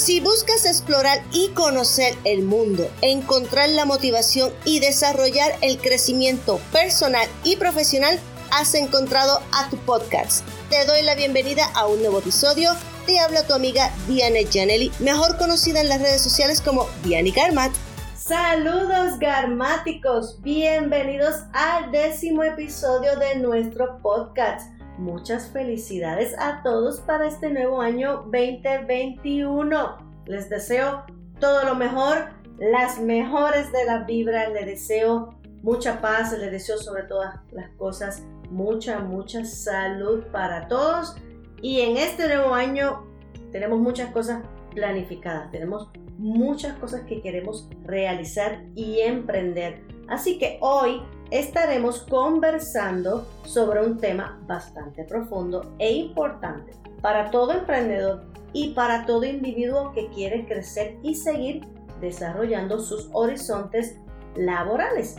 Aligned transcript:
Si 0.00 0.18
buscas 0.18 0.64
explorar 0.64 1.22
y 1.30 1.48
conocer 1.48 2.14
el 2.24 2.42
mundo, 2.42 2.90
encontrar 3.02 3.68
la 3.68 3.84
motivación 3.84 4.50
y 4.64 4.80
desarrollar 4.80 5.52
el 5.60 5.76
crecimiento 5.76 6.58
personal 6.72 7.28
y 7.44 7.56
profesional, 7.56 8.18
has 8.50 8.72
encontrado 8.72 9.42
a 9.52 9.68
tu 9.68 9.76
podcast. 9.76 10.42
Te 10.70 10.86
doy 10.86 11.02
la 11.02 11.16
bienvenida 11.16 11.66
a 11.74 11.86
un 11.86 12.00
nuevo 12.00 12.20
episodio. 12.20 12.70
Te 13.04 13.18
habla 13.18 13.46
tu 13.46 13.52
amiga 13.52 13.92
Diane 14.08 14.46
Janelli, 14.50 14.90
mejor 15.00 15.36
conocida 15.36 15.82
en 15.82 15.90
las 15.90 16.00
redes 16.00 16.22
sociales 16.22 16.62
como 16.62 16.86
Diane 17.04 17.32
Garmat. 17.32 17.70
Saludos 18.16 19.18
garmáticos, 19.18 20.40
bienvenidos 20.40 21.34
al 21.52 21.92
décimo 21.92 22.42
episodio 22.42 23.18
de 23.18 23.36
nuestro 23.36 23.98
podcast. 23.98 24.79
Muchas 24.98 25.50
felicidades 25.50 26.34
a 26.38 26.62
todos 26.62 27.00
para 27.00 27.26
este 27.26 27.50
nuevo 27.50 27.80
año 27.80 28.22
2021. 28.32 29.98
Les 30.26 30.50
deseo 30.50 31.04
todo 31.38 31.64
lo 31.64 31.74
mejor, 31.74 32.30
las 32.58 33.00
mejores 33.00 33.72
de 33.72 33.84
la 33.84 34.04
vibra. 34.04 34.48
Les 34.50 34.66
deseo 34.66 35.34
mucha 35.62 36.00
paz, 36.00 36.36
les 36.38 36.50
deseo 36.50 36.78
sobre 36.78 37.04
todas 37.04 37.36
las 37.52 37.70
cosas 37.70 38.22
mucha, 38.50 38.98
mucha 39.00 39.44
salud 39.44 40.24
para 40.32 40.68
todos. 40.68 41.16
Y 41.62 41.80
en 41.80 41.96
este 41.96 42.26
nuevo 42.26 42.54
año 42.54 43.06
tenemos 43.52 43.78
muchas 43.78 44.10
cosas 44.12 44.42
planificadas, 44.74 45.50
tenemos 45.50 45.88
muchas 46.18 46.76
cosas 46.78 47.02
que 47.02 47.22
queremos 47.22 47.68
realizar 47.84 48.64
y 48.74 49.00
emprender. 49.00 49.82
Así 50.10 50.38
que 50.38 50.58
hoy 50.60 51.02
estaremos 51.30 52.00
conversando 52.00 53.26
sobre 53.44 53.86
un 53.86 53.98
tema 53.98 54.40
bastante 54.46 55.04
profundo 55.04 55.72
e 55.78 55.92
importante 55.92 56.72
para 57.00 57.30
todo 57.30 57.52
emprendedor 57.52 58.24
y 58.52 58.74
para 58.74 59.06
todo 59.06 59.24
individuo 59.24 59.92
que 59.92 60.08
quiere 60.08 60.44
crecer 60.46 60.96
y 61.04 61.14
seguir 61.14 61.64
desarrollando 62.00 62.80
sus 62.80 63.08
horizontes 63.12 63.96
laborales. 64.34 65.16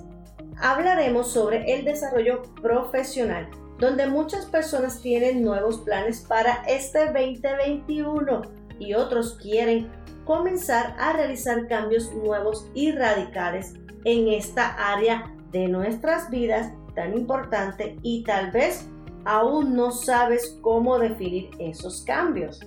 Hablaremos 0.59 1.29
sobre 1.31 1.73
el 1.73 1.85
desarrollo 1.85 2.41
profesional, 2.61 3.49
donde 3.79 4.07
muchas 4.07 4.45
personas 4.45 5.01
tienen 5.01 5.41
nuevos 5.41 5.79
planes 5.79 6.19
para 6.27 6.63
este 6.67 7.05
2021 7.05 8.41
y 8.77 8.93
otros 8.93 9.37
quieren 9.41 9.89
comenzar 10.25 10.95
a 10.99 11.13
realizar 11.13 11.67
cambios 11.67 12.13
nuevos 12.13 12.69
y 12.73 12.91
radicales 12.91 13.73
en 14.05 14.27
esta 14.29 14.93
área 14.93 15.33
de 15.51 15.67
nuestras 15.67 16.29
vidas 16.29 16.71
tan 16.95 17.17
importante 17.17 17.97
y 18.01 18.23
tal 18.23 18.51
vez 18.51 18.85
aún 19.25 19.75
no 19.75 19.91
sabes 19.91 20.57
cómo 20.61 20.99
definir 20.99 21.51
esos 21.59 22.03
cambios. 22.03 22.59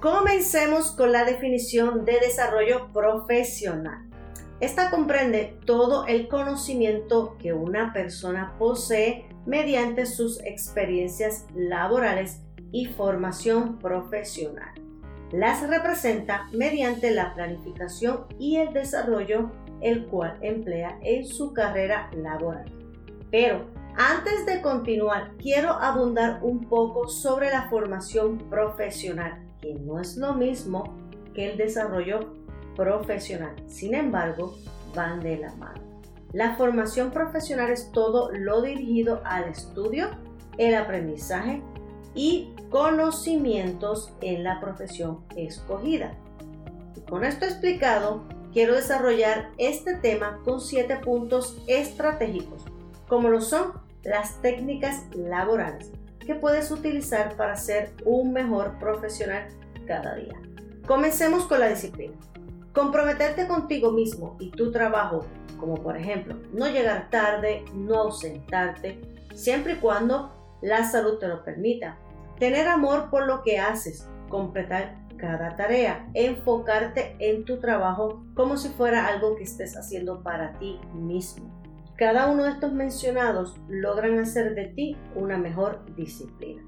Comencemos 0.00 0.92
con 0.92 1.12
la 1.12 1.24
definición 1.24 2.04
de 2.04 2.20
desarrollo 2.20 2.92
profesional. 2.92 4.08
Esta 4.60 4.90
comprende 4.90 5.56
todo 5.66 6.06
el 6.06 6.28
conocimiento 6.28 7.36
que 7.38 7.52
una 7.52 7.92
persona 7.92 8.54
posee 8.58 9.28
mediante 9.46 10.06
sus 10.06 10.40
experiencias 10.44 11.46
laborales 11.54 12.42
y 12.72 12.86
formación 12.86 13.78
profesional. 13.78 14.70
Las 15.32 15.68
representa 15.68 16.48
mediante 16.52 17.10
la 17.10 17.34
planificación 17.34 18.26
y 18.38 18.56
el 18.56 18.72
desarrollo 18.72 19.50
el 19.80 20.06
cual 20.06 20.38
emplea 20.40 20.98
en 21.02 21.26
su 21.26 21.52
carrera 21.52 22.10
laboral. 22.16 22.64
Pero 23.30 23.66
antes 23.96 24.46
de 24.46 24.62
continuar, 24.62 25.32
quiero 25.38 25.72
abundar 25.72 26.40
un 26.42 26.68
poco 26.68 27.08
sobre 27.08 27.50
la 27.50 27.68
formación 27.68 28.38
profesional, 28.48 29.44
que 29.60 29.74
no 29.74 30.00
es 30.00 30.16
lo 30.16 30.34
mismo 30.34 30.96
que 31.34 31.50
el 31.50 31.58
desarrollo 31.58 32.34
profesional. 32.74 33.54
Sin 33.66 33.94
embargo, 33.94 34.54
van 34.94 35.20
de 35.20 35.38
la 35.38 35.52
mano. 35.56 35.80
La 36.32 36.56
formación 36.56 37.10
profesional 37.10 37.70
es 37.70 37.90
todo 37.92 38.30
lo 38.32 38.62
dirigido 38.62 39.20
al 39.24 39.44
estudio, 39.44 40.10
el 40.58 40.74
aprendizaje 40.74 41.62
y 42.14 42.54
conocimientos 42.70 44.12
en 44.20 44.44
la 44.44 44.60
profesión 44.60 45.24
escogida. 45.36 46.16
con 47.08 47.24
esto 47.24 47.46
explicado, 47.46 48.24
quiero 48.52 48.74
desarrollar 48.74 49.50
este 49.56 49.94
tema 49.94 50.40
con 50.44 50.60
siete 50.60 50.96
puntos 50.96 51.56
estratégicos, 51.66 52.64
como 53.08 53.28
lo 53.28 53.40
son 53.40 53.72
las 54.02 54.40
técnicas 54.42 55.04
laborales 55.14 55.92
que 56.28 56.34
puedes 56.34 56.70
utilizar 56.70 57.36
para 57.36 57.56
ser 57.56 57.94
un 58.04 58.34
mejor 58.34 58.78
profesional 58.78 59.48
cada 59.86 60.14
día. 60.14 60.34
Comencemos 60.86 61.46
con 61.46 61.60
la 61.60 61.68
disciplina. 61.68 62.14
Comprometerte 62.74 63.48
contigo 63.48 63.92
mismo 63.92 64.36
y 64.38 64.50
tu 64.50 64.70
trabajo, 64.70 65.24
como 65.58 65.76
por 65.76 65.96
ejemplo 65.96 66.36
no 66.52 66.68
llegar 66.68 67.08
tarde, 67.08 67.64
no 67.74 68.02
ausentarte, 68.02 69.00
siempre 69.34 69.72
y 69.72 69.76
cuando 69.76 70.37
la 70.60 70.84
salud 70.84 71.18
te 71.18 71.28
lo 71.28 71.44
permita. 71.44 71.98
Tener 72.38 72.68
amor 72.68 73.10
por 73.10 73.26
lo 73.26 73.42
que 73.42 73.58
haces, 73.58 74.08
completar 74.28 74.96
cada 75.16 75.56
tarea, 75.56 76.08
enfocarte 76.14 77.16
en 77.18 77.44
tu 77.44 77.58
trabajo 77.58 78.24
como 78.34 78.56
si 78.56 78.68
fuera 78.68 79.06
algo 79.06 79.36
que 79.36 79.44
estés 79.44 79.76
haciendo 79.76 80.22
para 80.22 80.58
ti 80.58 80.78
mismo. 80.94 81.58
Cada 81.96 82.30
uno 82.30 82.44
de 82.44 82.50
estos 82.50 82.72
mencionados 82.72 83.56
logran 83.68 84.20
hacer 84.20 84.54
de 84.54 84.66
ti 84.66 84.96
una 85.16 85.36
mejor 85.36 85.84
disciplina. 85.96 86.62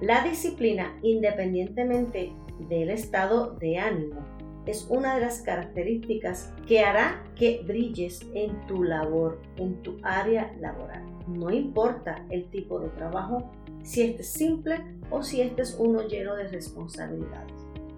La 0.00 0.24
disciplina, 0.24 0.98
independientemente 1.02 2.32
del 2.68 2.90
estado 2.90 3.54
de 3.56 3.78
ánimo, 3.78 4.24
es 4.66 4.86
una 4.88 5.14
de 5.14 5.20
las 5.20 5.42
características 5.42 6.54
que 6.66 6.80
hará 6.80 7.22
que 7.36 7.62
brilles 7.66 8.26
en 8.34 8.66
tu 8.66 8.82
labor, 8.82 9.40
en 9.56 9.82
tu 9.82 9.98
área 10.02 10.54
laboral. 10.58 11.13
No 11.26 11.50
importa 11.50 12.24
el 12.30 12.50
tipo 12.50 12.80
de 12.80 12.88
trabajo, 12.88 13.50
si 13.82 14.02
este 14.02 14.22
es 14.22 14.28
simple 14.28 14.80
o 15.10 15.22
si 15.22 15.40
este 15.40 15.62
es 15.62 15.76
uno 15.78 16.02
lleno 16.02 16.34
de 16.34 16.48
responsabilidades. 16.48 17.52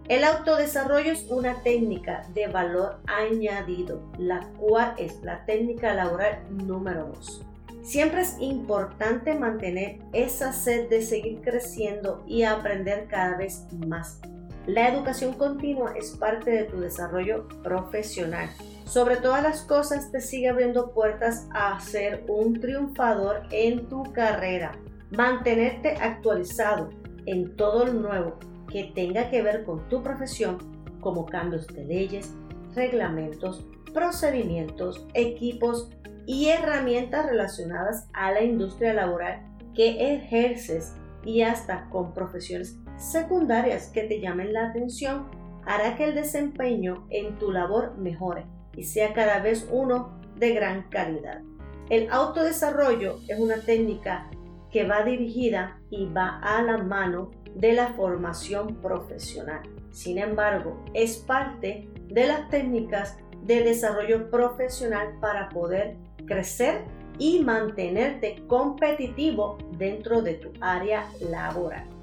El 0.08 0.22
autodesarrollo 0.22 1.10
es 1.10 1.28
una 1.30 1.62
técnica 1.62 2.24
de 2.32 2.46
valor 2.46 3.00
añadido, 3.06 4.00
la 4.18 4.48
cual 4.58 4.94
es 4.98 5.20
la 5.22 5.44
técnica 5.46 5.94
laboral 5.94 6.44
número 6.50 7.06
2. 7.14 7.44
Siempre 7.82 8.22
es 8.22 8.36
importante 8.40 9.34
mantener 9.34 9.98
esa 10.12 10.52
sed 10.52 10.88
de 10.88 11.02
seguir 11.02 11.40
creciendo 11.40 12.24
y 12.26 12.44
aprender 12.44 13.06
cada 13.08 13.36
vez 13.36 13.64
más. 13.86 14.20
La 14.66 14.88
educación 14.88 15.34
continua 15.34 15.92
es 15.96 16.10
parte 16.10 16.50
de 16.50 16.64
tu 16.64 16.80
desarrollo 16.80 17.46
profesional. 17.62 18.48
Sobre 18.86 19.16
todas 19.16 19.42
las 19.42 19.62
cosas 19.62 20.12
te 20.12 20.20
sigue 20.20 20.48
abriendo 20.48 20.92
puertas 20.92 21.48
a 21.52 21.78
ser 21.80 22.24
un 22.28 22.60
triunfador 22.60 23.42
en 23.50 23.88
tu 23.88 24.04
carrera. 24.12 24.78
Mantenerte 25.10 25.96
actualizado 26.00 26.90
en 27.26 27.56
todo 27.56 27.86
lo 27.86 27.94
nuevo 27.94 28.38
que 28.70 28.92
tenga 28.94 29.28
que 29.28 29.42
ver 29.42 29.64
con 29.64 29.88
tu 29.88 30.04
profesión, 30.04 30.58
como 31.00 31.26
cambios 31.26 31.66
de 31.66 31.84
leyes, 31.84 32.32
reglamentos, 32.76 33.66
procedimientos, 33.92 35.04
equipos 35.14 35.90
y 36.24 36.48
herramientas 36.48 37.26
relacionadas 37.26 38.08
a 38.12 38.30
la 38.30 38.42
industria 38.44 38.94
laboral 38.94 39.42
que 39.74 40.14
ejerces 40.14 40.94
y 41.24 41.42
hasta 41.42 41.90
con 41.90 42.14
profesiones 42.14 42.78
secundarias 42.98 43.88
que 43.88 44.04
te 44.04 44.20
llamen 44.20 44.52
la 44.52 44.68
atención, 44.68 45.26
hará 45.64 45.96
que 45.96 46.04
el 46.04 46.14
desempeño 46.14 47.08
en 47.10 47.36
tu 47.38 47.50
labor 47.50 47.98
mejore 47.98 48.46
y 48.76 48.84
sea 48.84 49.12
cada 49.14 49.40
vez 49.40 49.66
uno 49.70 50.20
de 50.36 50.52
gran 50.54 50.88
calidad. 50.90 51.40
El 51.88 52.10
autodesarrollo 52.10 53.20
es 53.28 53.38
una 53.38 53.56
técnica 53.60 54.30
que 54.70 54.86
va 54.86 55.02
dirigida 55.02 55.80
y 55.90 56.06
va 56.06 56.40
a 56.42 56.62
la 56.62 56.78
mano 56.78 57.30
de 57.54 57.72
la 57.72 57.94
formación 57.94 58.76
profesional. 58.76 59.62
Sin 59.90 60.18
embargo, 60.18 60.84
es 60.92 61.16
parte 61.16 61.88
de 62.08 62.26
las 62.26 62.48
técnicas 62.50 63.16
de 63.42 63.62
desarrollo 63.62 64.28
profesional 64.30 65.16
para 65.20 65.48
poder 65.48 65.96
crecer 66.26 66.82
y 67.18 67.40
mantenerte 67.40 68.42
competitivo 68.46 69.56
dentro 69.78 70.20
de 70.20 70.34
tu 70.34 70.50
área 70.60 71.08
laboral. 71.30 71.95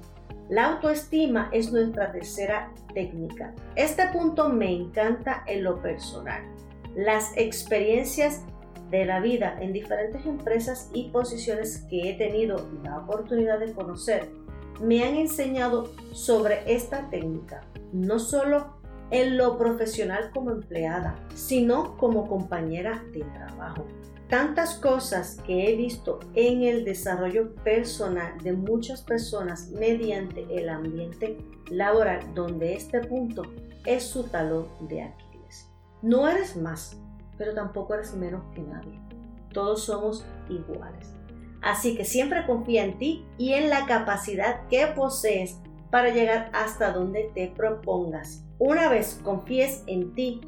La 0.50 0.66
autoestima 0.66 1.48
es 1.52 1.72
nuestra 1.72 2.12
tercera 2.12 2.70
técnica. 2.92 3.54
Este 3.76 4.06
punto 4.08 4.50
me 4.50 4.70
encanta 4.70 5.42
en 5.46 5.64
lo 5.64 5.80
personal. 5.80 6.42
Las 6.94 7.34
experiencias 7.36 8.42
de 8.90 9.06
la 9.06 9.20
vida 9.20 9.56
en 9.60 9.72
diferentes 9.72 10.26
empresas 10.26 10.90
y 10.92 11.08
posiciones 11.08 11.86
que 11.88 12.10
he 12.10 12.14
tenido 12.14 12.68
la 12.84 12.98
oportunidad 12.98 13.58
de 13.58 13.72
conocer 13.72 14.28
me 14.82 15.02
han 15.04 15.14
enseñado 15.14 15.90
sobre 16.12 16.60
esta 16.72 17.08
técnica, 17.08 17.62
no 17.92 18.18
solo 18.18 18.76
en 19.10 19.38
lo 19.38 19.56
profesional 19.56 20.30
como 20.32 20.50
empleada, 20.50 21.16
sino 21.34 21.96
como 21.96 22.28
compañera 22.28 23.02
de 23.12 23.20
trabajo. 23.20 23.86
Tantas 24.28 24.74
cosas 24.74 25.38
que 25.46 25.68
he 25.68 25.76
visto 25.76 26.20
en 26.34 26.62
el 26.62 26.84
desarrollo 26.84 27.54
personal 27.56 28.38
de 28.42 28.52
muchas 28.52 29.02
personas 29.02 29.68
mediante 29.68 30.46
el 30.50 30.68
ambiente 30.68 31.38
laboral 31.70 32.34
donde 32.34 32.74
este 32.74 33.00
punto 33.00 33.42
es 33.84 34.04
su 34.04 34.24
talón 34.24 34.66
de 34.80 35.02
Aquiles. 35.02 35.70
No 36.02 36.28
eres 36.28 36.56
más, 36.56 36.96
pero 37.36 37.54
tampoco 37.54 37.94
eres 37.94 38.14
menos 38.14 38.42
que 38.54 38.62
nadie. 38.62 38.98
Todos 39.52 39.84
somos 39.84 40.24
iguales. 40.48 41.14
Así 41.62 41.96
que 41.96 42.04
siempre 42.04 42.46
confía 42.46 42.84
en 42.84 42.98
ti 42.98 43.24
y 43.38 43.54
en 43.54 43.70
la 43.70 43.86
capacidad 43.86 44.66
que 44.68 44.86
posees 44.88 45.58
para 45.90 46.10
llegar 46.10 46.50
hasta 46.52 46.92
donde 46.92 47.30
te 47.34 47.48
propongas. 47.48 48.44
Una 48.58 48.88
vez 48.88 49.20
confíes 49.22 49.82
en 49.86 50.14
ti 50.14 50.40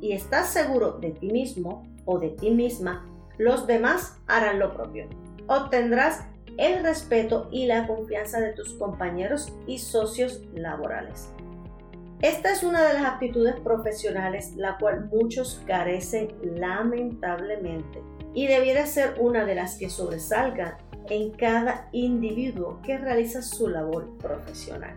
y 0.00 0.12
estás 0.12 0.48
seguro 0.48 0.92
de 0.92 1.10
ti 1.10 1.28
mismo 1.28 1.86
o 2.04 2.18
de 2.18 2.30
ti 2.30 2.50
misma, 2.50 3.06
los 3.38 3.66
demás 3.66 4.18
harán 4.26 4.58
lo 4.58 4.74
propio. 4.74 5.08
Obtendrás 5.46 6.24
el 6.56 6.82
respeto 6.82 7.48
y 7.50 7.66
la 7.66 7.86
confianza 7.86 8.40
de 8.40 8.52
tus 8.52 8.74
compañeros 8.74 9.52
y 9.66 9.78
socios 9.78 10.42
laborales. 10.54 11.30
Esta 12.20 12.52
es 12.52 12.62
una 12.62 12.86
de 12.86 12.94
las 12.94 13.04
actitudes 13.04 13.56
profesionales 13.60 14.54
la 14.56 14.78
cual 14.78 15.10
muchos 15.12 15.60
carecen 15.66 16.28
lamentablemente 16.42 18.02
y 18.32 18.46
debiera 18.46 18.86
ser 18.86 19.16
una 19.18 19.44
de 19.44 19.54
las 19.54 19.76
que 19.76 19.90
sobresalgan 19.90 20.76
en 21.10 21.32
cada 21.32 21.88
individuo 21.92 22.80
que 22.82 22.98
realiza 22.98 23.42
su 23.42 23.68
labor 23.68 24.16
profesional. 24.18 24.96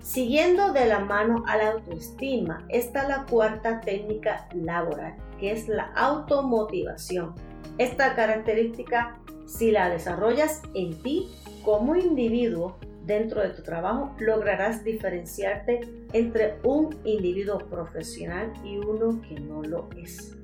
Siguiendo 0.00 0.72
de 0.72 0.86
la 0.86 1.00
mano 1.00 1.42
a 1.46 1.56
la 1.56 1.72
autoestima 1.72 2.64
está 2.68 3.08
la 3.08 3.24
cuarta 3.24 3.80
técnica 3.80 4.48
laboral, 4.54 5.16
que 5.38 5.52
es 5.52 5.68
la 5.68 5.92
automotivación. 5.94 7.34
Esta 7.78 8.16
característica, 8.16 9.20
si 9.46 9.70
la 9.70 9.88
desarrollas 9.88 10.62
en 10.74 11.00
ti 11.00 11.28
como 11.64 11.94
individuo 11.94 12.76
dentro 13.04 13.40
de 13.40 13.50
tu 13.50 13.62
trabajo, 13.62 14.14
lograrás 14.18 14.82
diferenciarte 14.82 15.80
entre 16.12 16.56
un 16.64 16.98
individuo 17.04 17.58
profesional 17.58 18.52
y 18.64 18.78
uno 18.78 19.22
que 19.22 19.38
no 19.38 19.62
lo 19.62 19.88
es. 19.96 20.36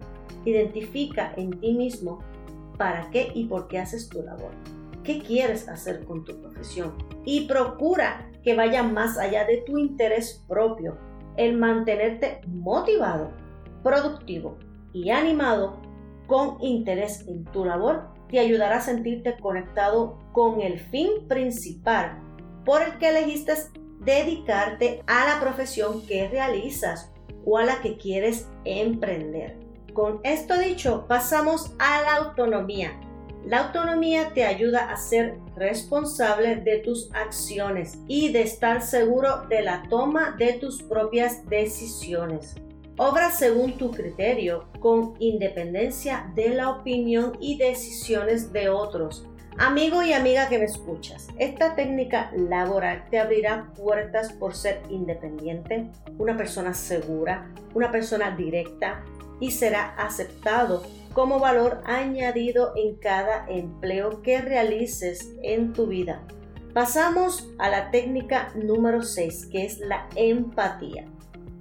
Identifica 0.45 1.35
en 1.37 1.59
ti 1.59 1.73
mismo 1.73 2.21
para 2.79 3.11
qué 3.11 3.33
y 3.35 3.47
por 3.47 3.67
qué 3.67 3.81
haces 3.81 4.09
tu 4.09 4.23
labor. 4.23 4.53
¿Qué 5.03 5.21
quieres 5.21 5.69
hacer 5.69 6.05
con 6.05 6.25
tu 6.25 6.41
profesión? 6.41 6.95
Y 7.25 7.47
procura 7.47 8.31
que 8.45 8.55
vaya 8.55 8.85
más 8.85 9.19
allá 9.19 9.45
de 9.45 9.59
tu 9.59 9.77
interés 9.77 10.45
propio. 10.47 10.97
El 11.37 11.57
mantenerte 11.59 12.41
motivado, 12.47 13.33
productivo 13.83 14.57
y 14.93 15.11
animado 15.11 15.84
con 16.27 16.59
interés 16.61 17.27
en 17.29 17.45
tu 17.45 17.65
labor 17.65 18.09
te 18.31 18.39
ayudará 18.39 18.79
a 18.79 18.81
sentirte 18.81 19.37
conectado 19.39 20.19
con 20.33 20.61
el 20.61 20.79
fin 20.79 21.29
principal 21.29 22.19
por 22.65 22.83
el 22.83 22.99
que 22.99 23.09
elegiste 23.09 23.55
dedicarte 24.01 25.03
a 25.07 25.27
la 25.27 25.41
profesión 25.41 26.07
que 26.07 26.29
realizas 26.29 27.13
o 27.45 27.59
a 27.59 27.65
la 27.65 27.81
que 27.81 27.97
quieres 27.97 28.49
emprender. 28.65 29.59
Con 29.93 30.21
esto 30.25 30.59
dicho, 30.59 31.07
pasamos 31.07 31.73
a 31.79 32.03
la 32.03 32.17
autonomía. 32.17 32.99
La 33.47 33.67
autonomía 33.67 34.31
te 34.33 34.45
ayuda 34.45 34.91
a 34.91 34.97
ser 34.97 35.39
responsable 35.55 36.57
de 36.57 36.79
tus 36.79 37.13
acciones 37.15 37.99
y 38.09 38.33
de 38.33 38.43
estar 38.43 38.83
seguro 38.83 39.47
de 39.49 39.63
la 39.63 39.83
toma 39.89 40.35
de 40.39 40.55
tus 40.55 40.83
propias 40.83 41.49
decisiones. 41.49 42.57
Obra 42.97 43.33
según 43.33 43.73
tu 43.77 43.91
criterio, 43.91 44.69
con 44.79 45.15
independencia 45.19 46.31
de 46.37 46.51
la 46.51 46.71
opinión 46.71 47.37
y 47.41 47.59
decisiones 47.59 48.53
de 48.53 48.69
otros. 48.69 49.27
Amigo 49.59 50.03
y 50.05 50.13
amiga 50.13 50.49
que 50.49 50.59
me 50.59 50.67
escuchas, 50.67 51.27
esta 51.37 51.75
técnica 51.75 52.31
laboral 52.37 53.05
te 53.11 53.19
abrirá 53.19 53.73
puertas 53.77 54.33
por 54.33 54.55
ser 54.55 54.81
independiente, 54.91 55.91
una 56.19 56.37
persona 56.37 56.73
segura, 56.73 57.51
una 57.75 57.91
persona 57.91 58.31
directa 58.31 59.05
y 59.41 59.51
será 59.51 59.97
aceptado 59.97 60.85
como 61.13 61.41
valor 61.41 61.83
añadido 61.87 62.75
en 62.77 62.95
cada 62.95 63.47
empleo 63.49 64.23
que 64.23 64.41
realices 64.41 65.33
en 65.43 65.73
tu 65.73 65.87
vida. 65.87 66.23
Pasamos 66.73 67.49
a 67.59 67.69
la 67.71 67.91
técnica 67.91 68.53
número 68.55 69.03
6, 69.03 69.47
que 69.47 69.65
es 69.65 69.81
la 69.81 70.09
empatía. 70.15 71.07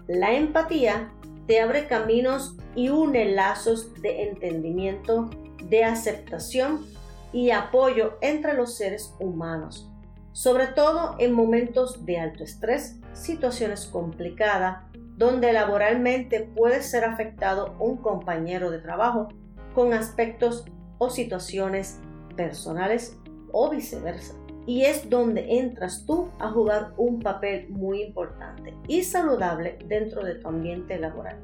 La 0.08 0.34
empatía 0.34 1.12
te 1.48 1.62
abre 1.62 1.88
caminos 1.88 2.56
y 2.76 2.90
une 2.90 3.34
lazos 3.34 3.94
de 4.02 4.24
entendimiento, 4.24 5.30
de 5.70 5.84
aceptación 5.86 6.86
y 7.32 7.52
apoyo 7.52 8.18
entre 8.22 8.54
los 8.54 8.76
seres 8.76 9.14
humanos, 9.20 9.90
sobre 10.34 10.68
todo 10.68 11.16
en 11.20 11.34
momentos 11.34 12.06
de 12.06 12.20
alto 12.20 12.44
estrés, 12.44 13.00
situaciones 13.14 13.86
complicadas, 13.86 14.84
donde 15.16 15.54
laboralmente 15.54 16.42
puede 16.42 16.82
ser 16.82 17.06
afectado 17.06 17.76
un 17.80 17.98
compañero 17.98 18.72
de 18.72 18.80
trabajo 18.80 19.30
con 19.74 19.94
aspectos 19.94 20.66
o 20.98 21.10
situaciones 21.10 22.00
personales 22.36 23.18
o 23.52 23.70
viceversa. 23.70 24.43
Y 24.66 24.84
es 24.84 25.10
donde 25.10 25.60
entras 25.60 26.06
tú 26.06 26.30
a 26.40 26.50
jugar 26.50 26.94
un 26.98 27.20
papel 27.20 27.70
muy 27.70 28.02
importante 28.04 28.74
y 28.88 29.04
saludable 29.04 29.78
dentro 29.88 30.24
de 30.24 30.36
tu 30.36 30.48
ambiente 30.48 30.98
laboral. 30.98 31.38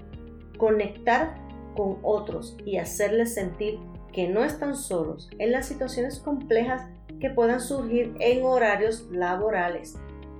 Conectar 0.57 1.36
con 1.75 1.98
otros 2.01 2.57
y 2.66 2.77
hacerles 2.77 3.33
sentir 3.33 3.80
que 4.13 4.27
no 4.27 4.44
están 4.44 4.75
solos 4.75 5.30
en 5.38 5.51
las 5.51 5.68
situaciones 5.68 6.19
complejas 6.19 6.83
que 7.19 7.30
puedan 7.30 7.62
surgir 7.62 8.16
en 8.19 8.44
horarios 8.44 9.07
laborales. 9.12 9.95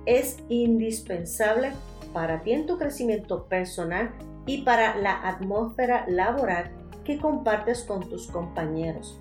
Es 0.06 0.38
indispensable 0.48 1.72
para 2.12 2.42
ti 2.42 2.52
en 2.52 2.66
tu 2.66 2.78
crecimiento 2.78 3.46
personal 3.46 4.10
y 4.46 4.62
para 4.62 4.96
la 4.96 5.28
atmósfera 5.28 6.04
laboral 6.08 6.70
que 7.04 7.18
compartes 7.18 7.84
con 7.84 8.08
tus 8.08 8.26
compañeros. 8.28 9.20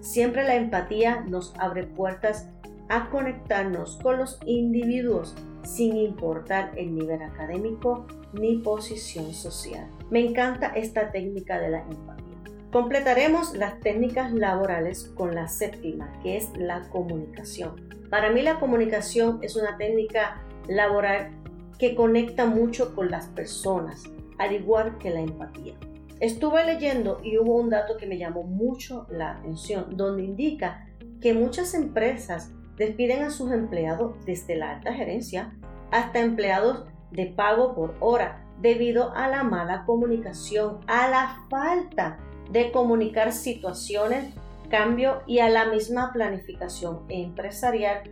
Siempre 0.00 0.44
la 0.44 0.56
empatía 0.56 1.22
nos 1.22 1.54
abre 1.58 1.84
puertas 1.84 2.48
a 2.88 3.10
conectarnos 3.10 3.98
con 4.02 4.18
los 4.18 4.38
individuos 4.44 5.34
sin 5.64 5.96
importar 5.96 6.72
el 6.76 6.94
nivel 6.94 7.22
académico 7.22 8.06
ni 8.32 8.58
posición 8.58 9.32
social. 9.32 9.88
Me 10.10 10.20
encanta 10.20 10.68
esta 10.68 11.10
técnica 11.10 11.58
de 11.58 11.70
la 11.70 11.80
empatía. 11.80 12.26
Completaremos 12.70 13.56
las 13.56 13.80
técnicas 13.80 14.32
laborales 14.32 15.12
con 15.14 15.34
la 15.34 15.48
séptima, 15.48 16.12
que 16.22 16.36
es 16.36 16.50
la 16.56 16.88
comunicación. 16.90 17.88
Para 18.10 18.30
mí 18.30 18.42
la 18.42 18.60
comunicación 18.60 19.38
es 19.42 19.56
una 19.56 19.76
técnica 19.76 20.42
laboral 20.68 21.30
que 21.78 21.94
conecta 21.94 22.46
mucho 22.46 22.94
con 22.94 23.10
las 23.10 23.26
personas, 23.28 24.04
al 24.38 24.52
igual 24.52 24.98
que 24.98 25.10
la 25.10 25.20
empatía. 25.20 25.74
Estuve 26.20 26.64
leyendo 26.64 27.20
y 27.22 27.36
hubo 27.38 27.56
un 27.56 27.68
dato 27.68 27.96
que 27.96 28.06
me 28.06 28.18
llamó 28.18 28.42
mucho 28.42 29.06
la 29.10 29.32
atención, 29.32 29.96
donde 29.96 30.24
indica 30.24 30.86
que 31.20 31.34
muchas 31.34 31.74
empresas 31.74 32.52
despiden 32.76 33.22
a 33.22 33.30
sus 33.30 33.52
empleados 33.52 34.16
desde 34.24 34.56
la 34.56 34.72
alta 34.72 34.92
gerencia 34.92 35.54
hasta 35.90 36.20
empleados 36.20 36.84
de 37.10 37.26
pago 37.26 37.74
por 37.74 37.94
hora, 38.00 38.44
debido 38.60 39.12
a 39.14 39.28
la 39.28 39.42
mala 39.42 39.84
comunicación, 39.84 40.80
a 40.86 41.08
la 41.08 41.46
falta 41.48 42.18
de 42.50 42.72
comunicar 42.72 43.32
situaciones, 43.32 44.32
cambio 44.70 45.22
y 45.26 45.38
a 45.38 45.48
la 45.48 45.66
misma 45.66 46.12
planificación 46.12 47.04
empresarial 47.08 48.02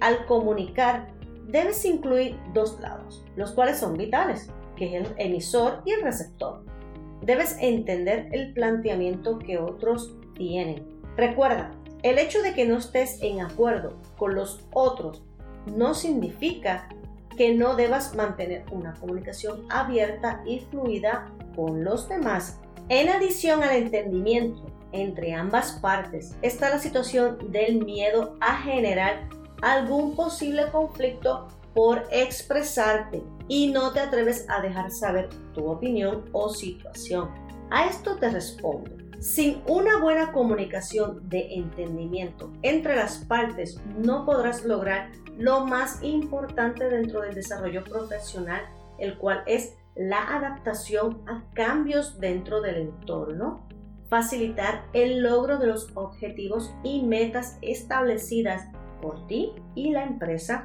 al 0.00 0.26
comunicar 0.26 1.08
debes 1.46 1.84
incluir 1.84 2.36
dos 2.52 2.78
lados, 2.80 3.24
los 3.36 3.52
cuales 3.52 3.78
son 3.78 3.96
vitales, 3.96 4.50
que 4.76 4.96
es 4.96 5.08
el 5.08 5.14
emisor 5.18 5.82
y 5.84 5.92
el 5.92 6.02
receptor. 6.02 6.64
Debes 7.22 7.56
entender 7.60 8.28
el 8.32 8.52
planteamiento 8.52 9.38
que 9.38 9.58
otros 9.58 10.16
tienen. 10.34 10.86
Recuerda, 11.16 11.70
el 12.02 12.18
hecho 12.18 12.42
de 12.42 12.54
que 12.54 12.66
no 12.66 12.78
estés 12.78 13.18
en 13.22 13.40
acuerdo 13.40 13.96
con 14.16 14.34
los 14.34 14.60
otros 14.72 15.22
no 15.66 15.94
significa 15.94 16.88
que 17.36 17.54
no 17.54 17.76
debas 17.76 18.14
mantener 18.14 18.64
una 18.70 18.94
comunicación 18.94 19.66
abierta 19.70 20.42
y 20.46 20.60
fluida 20.60 21.30
con 21.54 21.84
los 21.84 22.08
demás. 22.08 22.60
En 22.88 23.08
adición 23.08 23.62
al 23.62 23.76
entendimiento 23.76 24.64
entre 24.92 25.34
ambas 25.34 25.72
partes 25.72 26.36
está 26.42 26.70
la 26.70 26.78
situación 26.78 27.50
del 27.50 27.84
miedo 27.84 28.36
a 28.40 28.58
generar 28.58 29.28
algún 29.62 30.14
posible 30.14 30.70
conflicto 30.70 31.48
por 31.74 32.04
expresarte 32.10 33.22
y 33.48 33.68
no 33.68 33.92
te 33.92 34.00
atreves 34.00 34.46
a 34.48 34.62
dejar 34.62 34.90
saber 34.90 35.28
tu 35.52 35.66
opinión 35.66 36.24
o 36.32 36.48
situación. 36.48 37.30
A 37.70 37.86
esto 37.86 38.16
te 38.16 38.30
respondo. 38.30 39.05
Sin 39.26 39.60
una 39.66 39.98
buena 39.98 40.30
comunicación 40.30 41.28
de 41.28 41.54
entendimiento 41.54 42.52
entre 42.62 42.94
las 42.94 43.18
partes 43.24 43.76
no 43.98 44.24
podrás 44.24 44.64
lograr 44.64 45.10
lo 45.36 45.66
más 45.66 46.00
importante 46.04 46.88
dentro 46.88 47.22
del 47.22 47.34
desarrollo 47.34 47.82
profesional, 47.82 48.62
el 49.00 49.18
cual 49.18 49.42
es 49.46 49.76
la 49.96 50.36
adaptación 50.36 51.24
a 51.26 51.42
cambios 51.54 52.20
dentro 52.20 52.60
del 52.60 52.76
entorno. 52.76 53.66
facilitar 54.08 54.86
el 54.92 55.24
logro 55.24 55.58
de 55.58 55.66
los 55.66 55.88
objetivos 55.96 56.72
y 56.84 57.02
metas 57.02 57.58
establecidas 57.62 58.68
por 59.02 59.26
ti 59.26 59.50
y 59.74 59.90
la 59.90 60.04
empresa. 60.04 60.62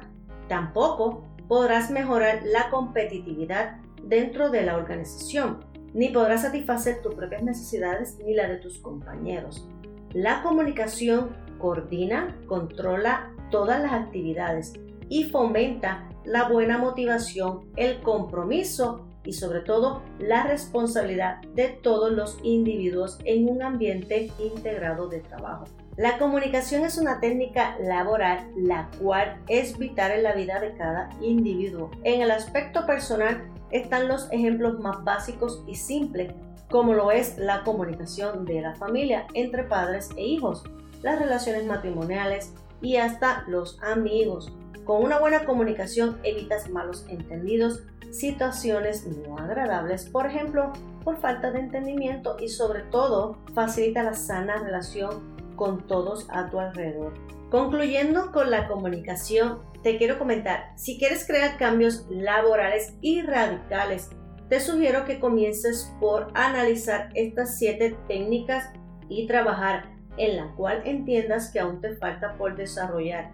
Tampoco 0.48 1.24
podrás 1.48 1.90
mejorar 1.90 2.42
la 2.44 2.70
competitividad 2.70 3.78
dentro 4.04 4.50
de 4.50 4.62
la 4.62 4.76
organización, 4.76 5.71
ni 5.94 6.08
podrás 6.08 6.42
satisfacer 6.42 7.02
tus 7.02 7.14
propias 7.14 7.42
necesidades 7.42 8.18
ni 8.24 8.34
la 8.34 8.48
de 8.48 8.56
tus 8.56 8.78
compañeros. 8.78 9.68
La 10.12 10.42
comunicación 10.42 11.30
coordina, 11.58 12.36
controla 12.46 13.32
todas 13.50 13.80
las 13.82 13.92
actividades 13.92 14.72
y 15.08 15.24
fomenta 15.24 16.08
la 16.24 16.48
buena 16.48 16.78
motivación, 16.78 17.70
el 17.76 18.00
compromiso 18.00 19.06
y 19.24 19.34
sobre 19.34 19.60
todo 19.60 20.02
la 20.18 20.44
responsabilidad 20.44 21.40
de 21.54 21.68
todos 21.68 22.12
los 22.12 22.38
individuos 22.42 23.18
en 23.24 23.48
un 23.48 23.62
ambiente 23.62 24.30
integrado 24.38 25.08
de 25.08 25.20
trabajo. 25.20 25.64
La 25.96 26.18
comunicación 26.18 26.84
es 26.84 26.96
una 26.96 27.20
técnica 27.20 27.76
laboral 27.78 28.50
la 28.56 28.90
cual 29.00 29.42
es 29.48 29.78
vital 29.78 30.12
en 30.12 30.22
la 30.22 30.32
vida 30.32 30.58
de 30.58 30.72
cada 30.74 31.10
individuo. 31.20 31.90
En 32.02 32.22
el 32.22 32.30
aspecto 32.30 32.86
personal 32.86 33.44
están 33.72 34.08
los 34.08 34.30
ejemplos 34.30 34.78
más 34.78 35.02
básicos 35.02 35.64
y 35.66 35.74
simples, 35.74 36.32
como 36.70 36.94
lo 36.94 37.10
es 37.10 37.36
la 37.38 37.64
comunicación 37.64 38.44
de 38.44 38.60
la 38.60 38.74
familia 38.74 39.26
entre 39.34 39.64
padres 39.64 40.10
e 40.16 40.24
hijos, 40.24 40.64
las 41.02 41.18
relaciones 41.18 41.66
matrimoniales 41.66 42.54
y 42.80 42.96
hasta 42.96 43.44
los 43.48 43.78
amigos. 43.82 44.52
Con 44.84 45.04
una 45.04 45.18
buena 45.18 45.44
comunicación 45.44 46.18
evitas 46.22 46.70
malos 46.70 47.04
entendidos, 47.08 47.82
situaciones 48.10 49.06
no 49.06 49.38
agradables, 49.38 50.08
por 50.08 50.26
ejemplo, 50.26 50.72
por 51.04 51.18
falta 51.18 51.50
de 51.50 51.60
entendimiento 51.60 52.36
y 52.40 52.48
sobre 52.48 52.82
todo 52.82 53.38
facilita 53.54 54.02
la 54.02 54.14
sana 54.14 54.58
relación 54.58 55.54
con 55.56 55.86
todos 55.86 56.26
a 56.30 56.50
tu 56.50 56.58
alrededor. 56.58 57.12
Concluyendo 57.50 58.32
con 58.32 58.50
la 58.50 58.66
comunicación, 58.66 59.58
te 59.82 59.98
quiero 59.98 60.18
comentar, 60.18 60.72
si 60.76 60.98
quieres 60.98 61.26
crear 61.26 61.56
cambios 61.56 62.06
laborales 62.08 62.94
y 63.00 63.22
radicales, 63.22 64.10
te 64.48 64.60
sugiero 64.60 65.04
que 65.04 65.18
comiences 65.18 65.92
por 65.98 66.30
analizar 66.34 67.10
estas 67.14 67.58
siete 67.58 67.96
técnicas 68.06 68.70
y 69.08 69.26
trabajar 69.26 69.90
en 70.18 70.36
la 70.36 70.54
cual 70.54 70.82
entiendas 70.84 71.50
que 71.50 71.58
aún 71.58 71.80
te 71.80 71.96
falta 71.96 72.36
por 72.36 72.54
desarrollar, 72.56 73.32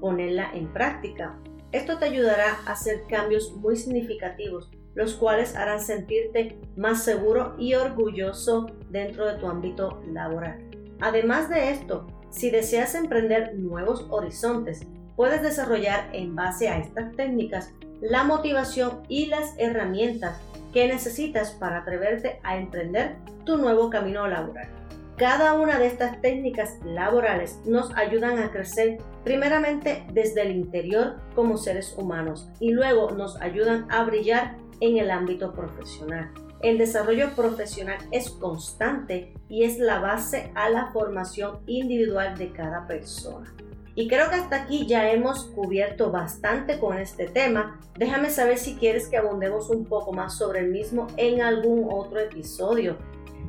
ponerla 0.00 0.50
en 0.52 0.72
práctica. 0.72 1.38
Esto 1.72 1.98
te 1.98 2.06
ayudará 2.06 2.58
a 2.66 2.72
hacer 2.72 3.02
cambios 3.08 3.52
muy 3.56 3.76
significativos, 3.76 4.70
los 4.94 5.14
cuales 5.14 5.56
harán 5.56 5.80
sentirte 5.80 6.58
más 6.76 7.02
seguro 7.02 7.54
y 7.58 7.74
orgulloso 7.74 8.66
dentro 8.90 9.26
de 9.26 9.38
tu 9.38 9.46
ámbito 9.46 10.02
laboral. 10.12 10.58
Además 11.00 11.48
de 11.48 11.70
esto, 11.70 12.06
si 12.30 12.50
deseas 12.50 12.94
emprender 12.94 13.54
nuevos 13.54 14.06
horizontes, 14.10 14.86
puedes 15.18 15.42
desarrollar 15.42 16.10
en 16.12 16.36
base 16.36 16.68
a 16.68 16.78
estas 16.78 17.10
técnicas 17.16 17.74
la 18.00 18.22
motivación 18.22 19.02
y 19.08 19.26
las 19.26 19.52
herramientas 19.58 20.40
que 20.72 20.86
necesitas 20.86 21.50
para 21.50 21.78
atreverte 21.78 22.38
a 22.44 22.56
emprender 22.56 23.16
tu 23.44 23.56
nuevo 23.56 23.90
camino 23.90 24.28
laboral. 24.28 24.68
Cada 25.16 25.54
una 25.54 25.80
de 25.80 25.88
estas 25.88 26.20
técnicas 26.20 26.78
laborales 26.84 27.58
nos 27.66 27.92
ayudan 27.96 28.38
a 28.38 28.52
crecer 28.52 28.98
primeramente 29.24 30.06
desde 30.12 30.42
el 30.42 30.52
interior 30.52 31.16
como 31.34 31.56
seres 31.56 31.96
humanos 31.98 32.48
y 32.60 32.70
luego 32.70 33.10
nos 33.10 33.40
ayudan 33.40 33.90
a 33.90 34.04
brillar 34.04 34.56
en 34.78 34.98
el 34.98 35.10
ámbito 35.10 35.52
profesional. 35.52 36.30
El 36.62 36.78
desarrollo 36.78 37.30
profesional 37.34 37.98
es 38.12 38.30
constante 38.30 39.34
y 39.48 39.64
es 39.64 39.80
la 39.80 39.98
base 39.98 40.52
a 40.54 40.68
la 40.68 40.92
formación 40.92 41.58
individual 41.66 42.38
de 42.38 42.52
cada 42.52 42.86
persona. 42.86 43.52
Y 43.98 44.06
creo 44.06 44.30
que 44.30 44.36
hasta 44.36 44.62
aquí 44.62 44.86
ya 44.86 45.10
hemos 45.10 45.46
cubierto 45.46 46.12
bastante 46.12 46.78
con 46.78 46.96
este 46.98 47.26
tema. 47.26 47.80
Déjame 47.96 48.30
saber 48.30 48.56
si 48.56 48.76
quieres 48.76 49.08
que 49.08 49.16
abundemos 49.16 49.70
un 49.70 49.86
poco 49.86 50.12
más 50.12 50.38
sobre 50.38 50.60
el 50.60 50.70
mismo 50.70 51.08
en 51.16 51.42
algún 51.42 51.88
otro 51.90 52.20
episodio. 52.20 52.96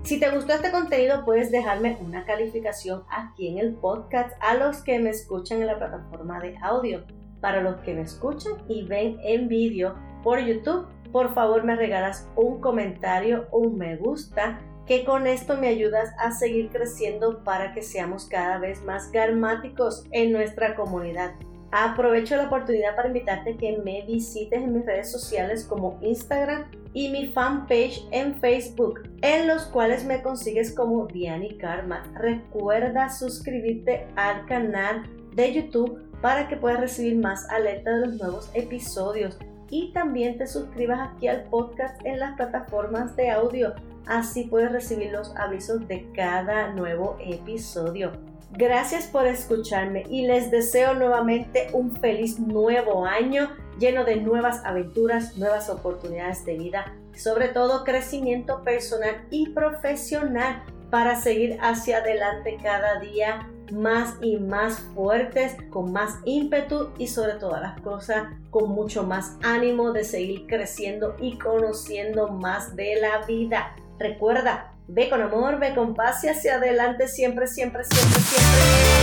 Si 0.02 0.20
te 0.20 0.32
gustó 0.32 0.54
este 0.54 0.72
contenido, 0.72 1.24
puedes 1.24 1.52
dejarme 1.52 2.00
una 2.02 2.26
calificación 2.26 3.04
aquí 3.12 3.48
en 3.48 3.60
el 3.60 3.76
podcast 3.76 4.32
a 4.42 4.56
los 4.56 4.82
que 4.82 4.98
me 4.98 5.12
escuchan 5.12 5.62
en 5.62 5.68
la 5.68 5.78
plataforma 5.78 6.40
de 6.40 6.58
audio. 6.64 7.04
Para 7.42 7.62
los 7.62 7.76
que 7.82 7.94
me 7.94 8.02
escuchan 8.02 8.54
y 8.68 8.88
ven 8.88 9.20
en 9.22 9.50
vídeo 9.50 9.94
por 10.24 10.40
YouTube, 10.40 10.88
por 11.12 11.32
favor 11.36 11.64
me 11.64 11.76
regalas 11.76 12.28
un 12.36 12.60
comentario, 12.60 13.48
un 13.52 13.78
me 13.78 13.98
gusta, 13.98 14.60
que 14.90 15.06
con 15.06 15.28
esto 15.28 15.56
me 15.56 15.68
ayudas 15.68 16.16
a 16.18 16.32
seguir 16.32 16.70
creciendo 16.70 17.44
para 17.44 17.74
que 17.74 17.84
seamos 17.84 18.26
cada 18.26 18.58
vez 18.58 18.84
más 18.84 19.12
garmáticos 19.12 20.04
en 20.10 20.32
nuestra 20.32 20.76
comunidad. 20.76 21.36
Aprovecho 21.72 22.36
la 22.36 22.48
oportunidad 22.48 22.96
para 22.96 23.10
invitarte 23.10 23.56
que 23.56 23.78
me 23.78 24.04
visites 24.08 24.60
en 24.60 24.74
mis 24.74 24.88
redes 24.88 25.12
sociales 25.12 25.64
como 25.64 26.00
Instagram 26.02 26.72
y 26.94 27.10
mi 27.10 27.28
fanpage 27.28 28.04
en 28.10 28.34
Facebook, 28.42 29.02
en 29.22 29.48
los 29.48 29.66
cuales 29.66 30.06
me 30.06 30.24
consigues 30.24 30.74
como 30.74 31.06
Diani 31.06 31.56
Karma. 31.60 32.02
Recuerda 32.16 33.12
suscribirte 33.12 34.08
al 34.16 34.48
canal 34.48 35.04
de 35.36 35.54
YouTube 35.54 36.02
para 36.20 36.48
que 36.48 36.58
puedas 36.58 36.80
recibir 36.80 37.16
más 37.16 37.48
alerta 37.52 37.92
de 37.92 38.08
los 38.08 38.16
nuevos 38.16 38.50
episodios 38.56 39.38
y 39.70 39.94
también 39.94 40.40
te 40.40 40.48
suscribas 40.48 41.12
aquí 41.12 41.28
al 41.28 41.44
podcast 41.44 42.04
en 42.08 42.18
las 42.18 42.36
plataformas 42.36 43.16
de 43.16 43.30
audio. 43.30 43.76
Así 44.06 44.46
puedes 44.46 44.72
recibir 44.72 45.12
los 45.12 45.36
avisos 45.36 45.88
de 45.88 46.12
cada 46.14 46.74
nuevo 46.74 47.18
episodio. 47.20 48.12
Gracias 48.52 49.06
por 49.06 49.28
escucharme 49.28 50.04
y 50.10 50.26
les 50.26 50.50
deseo 50.50 50.96
nuevamente 50.96 51.68
un 51.74 51.96
feliz 51.96 52.40
nuevo 52.40 53.06
año 53.06 53.52
lleno 53.78 54.04
de 54.04 54.18
nuevas 54.18 54.66
aventuras, 54.66 55.38
nuevas 55.38 55.70
oportunidades 55.70 56.44
de 56.46 56.58
vida, 56.58 56.94
sobre 57.16 57.50
todo 57.50 57.84
crecimiento 57.84 58.64
personal 58.64 59.28
y 59.30 59.50
profesional 59.50 60.64
para 60.90 61.16
seguir 61.16 61.58
hacia 61.62 61.98
adelante 62.00 62.58
cada 62.62 63.00
día 63.00 63.48
más 63.72 64.16
y 64.22 64.38
más 64.38 64.80
fuertes, 64.96 65.56
con 65.70 65.92
más 65.92 66.18
ímpetu 66.26 66.90
y 66.98 67.08
sobre 67.08 67.34
todas 67.34 67.62
las 67.62 67.80
cosas 67.82 68.28
con 68.50 68.72
mucho 68.72 69.04
más 69.04 69.38
ánimo 69.44 69.92
de 69.92 70.04
seguir 70.04 70.48
creciendo 70.48 71.16
y 71.20 71.38
conociendo 71.38 72.30
más 72.30 72.76
de 72.76 73.00
la 73.00 73.26
vida. 73.26 73.76
Recuerda, 74.00 74.72
ve 74.88 75.10
con 75.10 75.22
amor, 75.22 75.60
ve 75.60 75.76
con 75.76 75.94
paz 75.94 76.24
y 76.24 76.30
hacia 76.30 76.56
adelante 76.56 77.10
siempre, 77.10 77.48
siempre, 77.48 77.84
siempre, 77.84 78.22
siempre. 78.22 78.99